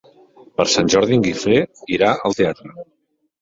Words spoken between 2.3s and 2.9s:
al teatre.